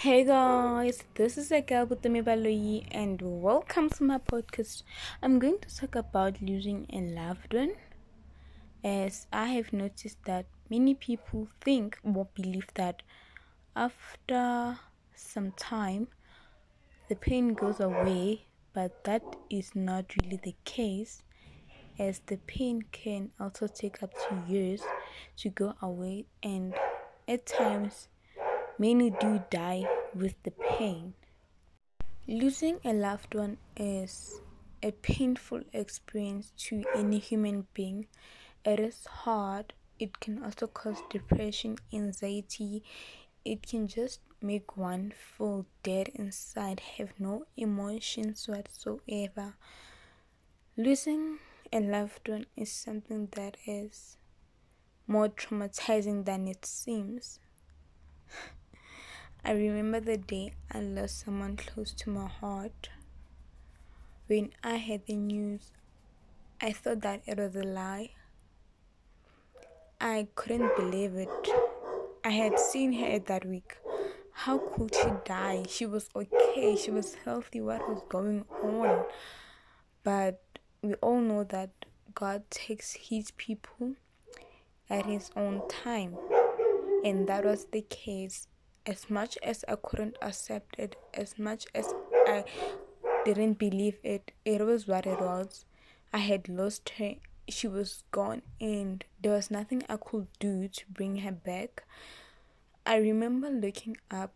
[0.00, 4.82] Hey guys, this is a girl with Agal Baloyi and welcome to my podcast.
[5.22, 7.72] I'm going to talk about losing a loved one
[8.84, 13.02] as I have noticed that many people think or believe that
[13.74, 14.78] after
[15.14, 16.08] some time
[17.08, 18.42] the pain goes away,
[18.74, 21.22] but that is not really the case
[21.98, 24.82] as the pain can also take up to years
[25.38, 26.74] to go away and
[27.26, 28.08] at times
[28.78, 29.84] many do die
[30.14, 31.14] with the pain.
[32.28, 34.40] Losing a loved one is
[34.82, 38.06] a painful experience to any human being.
[38.64, 39.72] It is hard.
[39.98, 42.82] It can also cause depression, anxiety.
[43.44, 49.54] It can just make one feel dead inside, have no emotions whatsoever.
[50.76, 51.38] Losing
[51.72, 54.18] a loved one is something that is
[55.06, 57.38] more traumatizing than it seems.
[59.48, 62.88] I remember the day I lost someone close to my heart.
[64.26, 65.70] When I heard the news,
[66.60, 68.10] I thought that it was a lie.
[70.00, 71.28] I couldn't believe it.
[72.24, 73.76] I had seen her that week.
[74.32, 75.62] How could she die?
[75.68, 77.60] She was okay, she was healthy.
[77.60, 79.04] What was going on?
[80.02, 80.42] But
[80.82, 81.70] we all know that
[82.16, 83.92] God takes His people
[84.90, 86.16] at His own time,
[87.04, 88.48] and that was the case
[88.86, 91.92] as much as I couldn't accept it, as much as
[92.26, 92.44] I
[93.24, 95.64] didn't believe it, it was what it was.
[96.12, 97.16] I had lost her,
[97.48, 101.84] she was gone, and there was nothing I could do to bring her back.
[102.86, 104.32] I remember looking up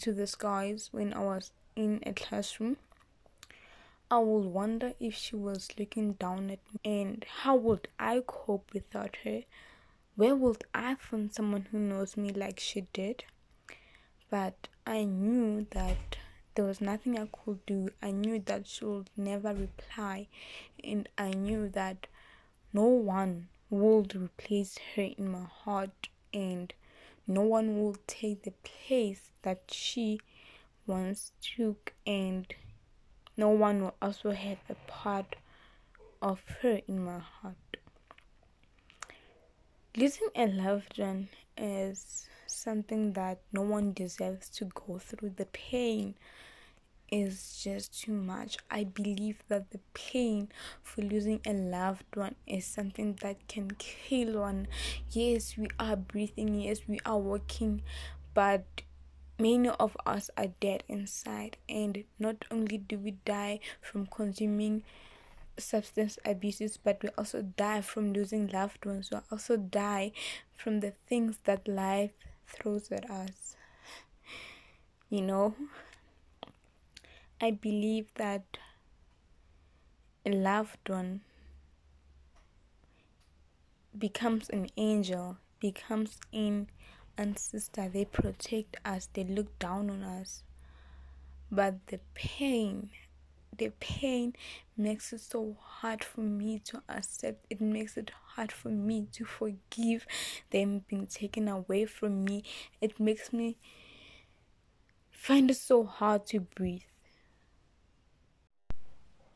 [0.00, 2.78] to the skies when I was in a classroom.
[4.10, 8.72] I would wonder if she was looking down at me, and how would I cope
[8.72, 9.42] without her?
[10.22, 13.24] Where would I find someone who knows me like she did?
[14.30, 16.16] But I knew that
[16.54, 17.88] there was nothing I could do.
[18.00, 20.28] I knew that she would never reply,
[20.84, 22.06] and I knew that
[22.72, 26.72] no one would replace her in my heart, and
[27.26, 30.20] no one will take the place that she
[30.86, 32.46] once took, and
[33.36, 35.34] no one will also have a part
[36.20, 37.56] of her in my heart.
[39.94, 45.34] Losing a loved one is something that no one deserves to go through.
[45.36, 46.14] The pain
[47.10, 48.56] is just too much.
[48.70, 50.48] I believe that the pain
[50.82, 54.68] for losing a loved one is something that can kill one.
[55.10, 57.82] Yes, we are breathing, yes, we are walking,
[58.32, 58.64] but
[59.38, 61.58] many of us are dead inside.
[61.68, 64.84] And not only do we die from consuming
[65.58, 69.10] substance abuses, but we also die from losing loved ones.
[69.10, 70.12] We also die
[70.56, 72.12] from the things that life
[72.46, 73.56] throws at us.
[75.10, 75.54] You know,
[77.40, 78.58] I believe that
[80.24, 81.20] a loved one
[83.98, 86.68] becomes an angel, becomes an
[87.18, 87.88] ancestor.
[87.88, 90.44] They protect us, they look down on us.
[91.50, 92.90] But the pain
[93.56, 94.34] the pain
[94.76, 97.46] makes it so hard for me to accept.
[97.50, 100.06] It makes it hard for me to forgive
[100.50, 102.44] them being taken away from me.
[102.80, 103.58] It makes me
[105.10, 106.82] find it so hard to breathe.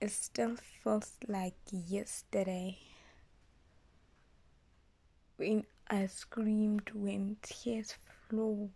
[0.00, 2.78] It still feels like yesterday
[5.36, 7.94] when I screamed when tears
[8.28, 8.70] flowed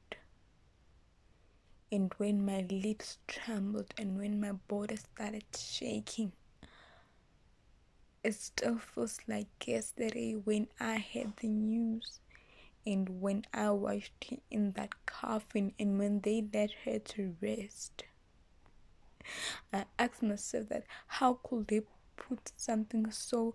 [1.92, 6.32] and when my lips trembled and when my body started shaking.
[8.22, 12.20] It still feels like yesterday when I heard the news
[12.86, 18.04] and when I watched her in that coffin and when they led her to rest.
[19.72, 21.82] I asked myself that how could they
[22.16, 23.54] put something so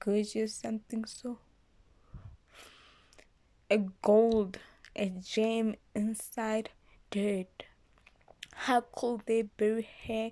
[0.00, 1.38] gorgeous, something so
[3.70, 4.58] a gold,
[4.94, 6.70] a gem inside
[7.10, 7.64] dirt.
[8.52, 10.30] How could they bury her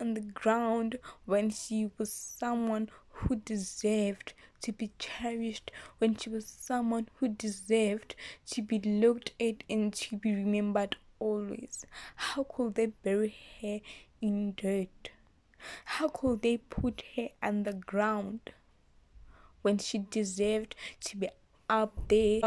[0.00, 6.46] on the ground when she was someone who deserved to be cherished, when she was
[6.46, 8.14] someone who deserved
[8.46, 11.84] to be looked at and to be remembered always?
[12.16, 13.80] How could they bury her
[14.20, 15.10] in dirt?
[15.84, 18.40] How could they put her on the ground
[19.62, 20.74] when she deserved
[21.04, 21.28] to be
[21.68, 22.40] up there?